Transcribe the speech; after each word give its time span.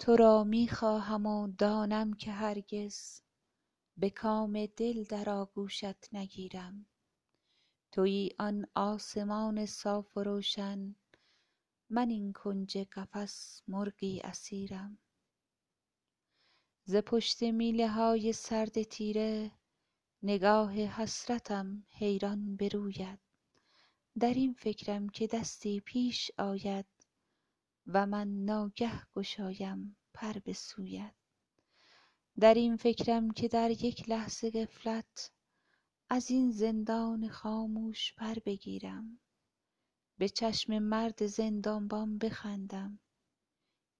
تو 0.00 0.16
را 0.16 0.44
می 0.44 0.68
خواهم 0.68 1.26
و 1.26 1.48
دانم 1.48 2.12
که 2.12 2.32
هرگز 2.32 3.20
به 3.96 4.10
کام 4.10 4.66
دل 4.66 5.04
در 5.04 5.30
آغوشت 5.30 6.14
نگیرم. 6.14 6.86
تویی 7.92 8.30
آن 8.38 8.66
آسمان 8.74 9.66
صاف 9.66 10.16
و 10.16 10.22
روشن 10.22 10.94
من 11.90 12.10
این 12.10 12.32
کنج 12.32 12.78
قفس 12.78 13.62
مرغی 13.68 14.20
اسیرم. 14.24 14.98
ز 16.84 16.96
پشت 16.96 17.42
میله 17.42 17.88
های 17.88 18.32
سرد 18.32 18.82
تیره 18.82 19.52
نگاه 20.22 20.72
حسرتم 20.74 21.84
حیران 21.88 22.56
بروید. 22.56 23.18
در 24.18 24.34
این 24.34 24.52
فکرم 24.52 25.08
که 25.08 25.26
دستی 25.26 25.80
پیش 25.80 26.30
آید 26.38 26.86
و 27.86 28.06
من 28.06 28.44
ناگه 28.44 29.06
گشایم. 29.14 29.96
پر 30.20 30.32
به 30.32 30.52
سویت 30.52 31.14
در 32.40 32.54
این 32.54 32.76
فکرم 32.76 33.30
که 33.30 33.48
در 33.48 33.70
یک 33.70 34.08
لحظه 34.08 34.50
غفلت 34.50 35.32
از 36.08 36.30
این 36.30 36.50
زندان 36.50 37.28
خاموش 37.28 38.14
پر 38.14 38.34
بگیرم. 38.34 39.20
به 40.18 40.28
چشم 40.28 40.78
مرد 40.78 41.26
زندانبان 41.26 42.18
بخندم. 42.18 42.98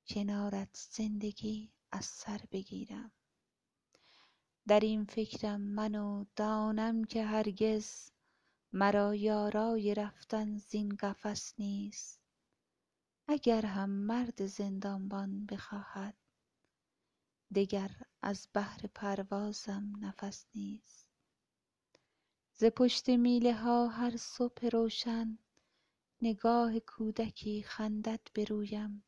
کنارت 0.07 0.89
زندگی 0.91 1.73
از 1.93 2.05
سر 2.05 2.41
بگیرم. 2.53 3.13
در 4.69 4.81
این 4.81 5.05
فکرم 5.05 5.61
من 5.61 5.95
و 5.95 6.25
دانم 6.37 7.05
که 7.05 7.25
هرگز 7.25 8.11
مرا 8.73 9.15
یارای 9.15 9.95
رفتن 9.95 10.57
زین 10.57 10.97
قفس 10.97 11.55
نیست. 11.59 12.20
اگر 13.33 13.67
هم 13.67 13.91
مرد 13.91 14.47
زندانبان 14.47 15.47
بخواهد 15.47 16.15
دگر 17.55 17.91
از 18.23 18.49
بهر 18.53 18.87
پروازم 18.95 19.93
نفس 20.01 20.47
نیست. 20.55 21.07
ز 22.55 22.65
پشت 22.65 23.09
میله 23.09 23.55
ها 23.55 23.89
هر 23.89 24.17
صبح 24.17 24.67
روشن 24.67 25.39
نگاه 26.23 26.81
کودکی 26.81 27.63
خندد 27.63 28.21
به 28.33 28.45
رویم. 28.45 29.05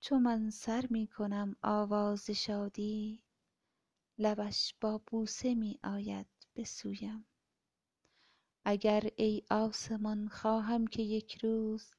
چو 0.00 0.18
من 0.18 0.50
سر 0.50 0.86
می 0.90 1.06
کنم 1.06 1.56
آواز 1.62 2.30
شادی 2.30 3.24
لبش 4.18 4.74
با 4.80 4.98
بوسه 5.06 5.54
می 5.54 5.80
آید 5.82 6.26
به 6.54 6.64
سویم. 6.64 7.26
اگر 8.64 9.10
ای 9.16 9.42
آسمان 9.50 10.28
خواهم 10.28 10.86
که 10.86 11.02
یک 11.02 11.44
روز 11.44 11.90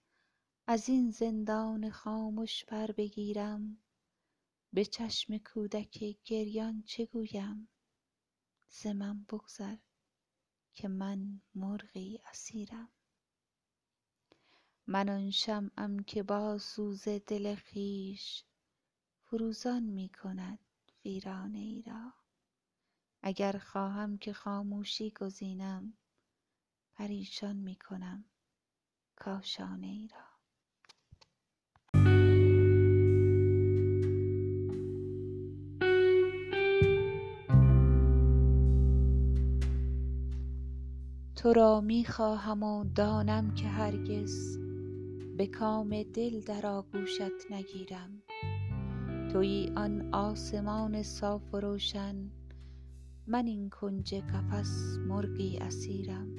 از 0.69 0.89
این 0.89 1.11
زندان 1.11 1.89
خامش 1.89 2.65
پر 2.65 2.87
بگیرم. 2.91 3.77
به 4.73 4.85
چشم 4.85 5.37
کودک 5.37 6.17
گریان 6.25 6.83
چه 6.83 7.05
گویم؟ 7.05 7.69
ز 8.69 8.87
من 8.87 9.23
بگذر 9.23 9.77
که 10.73 10.87
من 10.87 11.41
مرغی 11.55 12.19
اسیرم. 12.25 12.89
من 14.87 15.09
آن 15.09 15.31
شمعم 15.31 15.99
که 15.99 16.23
با 16.23 16.57
سوز 16.57 17.07
دل 17.07 17.55
خویش 17.55 18.43
فروزان 19.23 19.83
می 19.83 20.09
کند 20.09 20.59
ویرانه 21.05 21.59
ای 21.59 21.81
را. 21.81 22.13
اگر 23.21 23.57
خواهم 23.57 24.17
که 24.17 24.33
خاموشی 24.33 25.11
گزینم 25.11 25.97
پریشان 26.93 27.55
می 27.55 27.75
کنم 27.75 28.25
کاشانه 29.15 29.87
ای 29.87 30.07
را. 30.07 30.36
تو 41.47 41.53
را 41.53 41.81
می 41.81 42.05
خواهم 42.05 42.63
و 42.63 42.83
دانم 42.83 43.53
که 43.53 43.67
هرگز 43.67 44.57
به 45.37 45.47
کام 45.47 46.03
دل 46.03 46.41
در 46.41 46.67
آغوشت 46.67 47.51
نگیرم. 47.51 48.21
تویی 49.31 49.71
آن 49.75 50.13
آسمان 50.13 51.03
صاف 51.03 51.53
و 51.53 51.59
روشن 51.59 52.31
من 53.27 53.47
این 53.47 53.69
کنج 53.69 54.15
قفس 54.15 54.97
مرغی 55.07 55.57
اسیرم. 55.57 56.35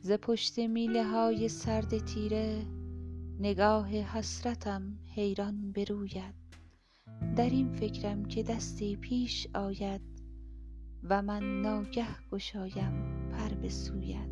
ز 0.00 0.12
پشت 0.12 0.58
میله 0.58 1.04
های 1.04 1.48
سرد 1.48 1.98
تیره 1.98 2.62
نگاه 3.40 3.88
حسرتم 3.88 4.98
حیران 5.14 5.72
بروید. 5.72 6.34
در 7.36 7.50
این 7.50 7.72
فکرم 7.72 8.24
که 8.24 8.42
دستی 8.42 8.96
پیش 8.96 9.48
آید 9.54 10.15
و 11.10 11.22
من 11.22 11.62
ناگه 11.62 12.06
گشایم 12.30 13.28
پر 13.32 13.54
به 13.54 13.68
سویت. 13.68 14.30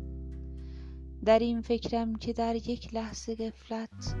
در 1.25 1.39
این 1.39 1.61
فکرم 1.61 2.15
که 2.15 2.33
در 2.33 2.55
یک 2.55 2.93
لحظه 2.93 3.35
غفلت 3.35 4.15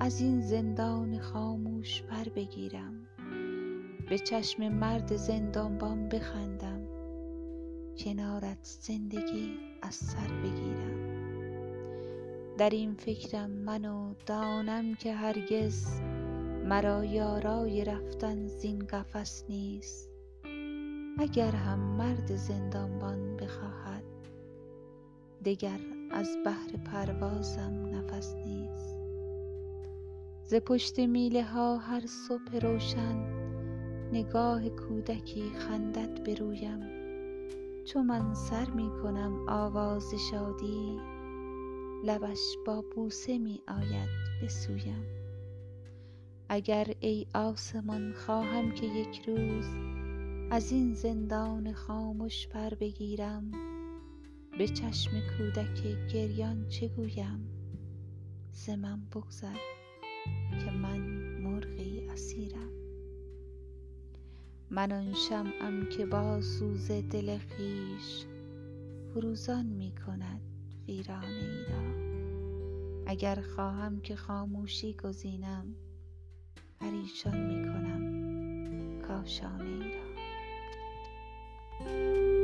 از 0.00 0.20
این 0.20 0.40
زندان 0.40 1.18
خاموش 1.18 2.02
پر 2.02 2.24
بگیرم. 2.24 3.06
به 4.08 4.18
چشم 4.18 4.68
مرد 4.68 5.16
زندانبان 5.16 6.08
بخندم. 6.08 6.80
کنارت 7.96 8.58
زندگی 8.80 9.54
از 9.82 9.94
سر 9.94 10.28
بگیرم. 10.42 11.10
در 12.58 12.70
این 12.70 12.94
فکرم 12.94 13.50
من 13.50 13.84
و 13.84 14.14
دانم 14.26 14.94
که 14.94 15.14
هرگز 15.14 16.00
مرا 16.64 17.04
یارای 17.04 17.84
رفتن 17.84 18.46
زین 18.46 18.78
قفس 18.78 19.44
نیست. 19.48 20.09
اگر 21.18 21.50
هم 21.50 21.78
مرد 21.78 22.36
زندانبان 22.36 23.36
بخواهد 23.36 24.04
دگر 25.44 25.80
از 26.10 26.36
بهر 26.44 26.76
پروازم 26.84 27.86
نفس 27.94 28.34
نیست. 28.34 28.96
ز 30.44 30.54
پشت 30.54 31.00
میله 31.00 31.44
ها 31.44 31.76
هر 31.76 32.06
صبح 32.06 32.58
روشن 32.62 33.40
نگاه 34.12 34.68
کودکی 34.68 35.50
خندد 35.50 36.24
به 36.24 36.34
رویم 36.34 36.80
چو 37.84 38.02
من 38.02 38.34
سر 38.34 38.70
می 38.70 38.90
کنم 39.02 39.48
آواز 39.48 40.14
شادی 40.30 41.00
لبش 42.04 42.56
با 42.66 42.84
بوسه 42.94 43.38
می 43.38 43.62
آید 43.68 44.48
سویم 44.48 45.06
اگر 46.48 46.86
ای 47.00 47.26
آسمان 47.34 48.12
خواهم 48.12 48.74
که 48.74 48.86
یک 48.86 49.28
روز 49.28 49.66
از 50.52 50.72
این 50.72 50.94
زندان 50.94 51.72
خامش 51.72 52.48
پر 52.48 52.70
بگیرم. 52.70 53.50
به 54.58 54.68
چشم 54.68 55.10
کودک 55.10 55.82
گریان 56.12 56.68
چه 56.68 56.88
گویم؟ 56.88 57.48
ز 58.52 58.70
من 58.70 59.00
بگذر 59.14 59.56
که 60.64 60.70
من 60.70 61.00
مرغی 61.40 62.08
اسیرم. 62.08 62.70
من 64.70 64.92
آن 64.92 65.14
شمعم 65.14 65.86
که 65.88 66.06
با 66.06 66.40
سوز 66.40 66.90
دل 66.90 67.38
خویش 67.38 68.26
فروزان 69.14 69.66
می 69.66 69.92
کند 70.06 70.40
ویرانه 70.88 71.26
ای 71.26 71.64
را 71.64 72.10
اگر 73.06 73.40
خواهم 73.40 74.00
که 74.00 74.16
خاموشی 74.16 74.94
گزینم 74.94 75.74
پریشان 76.80 77.46
می 77.46 77.64
کنم 77.64 78.00
کاشانه 79.08 79.64
ای 79.64 79.92
را 79.92 80.09
Música 81.84 82.39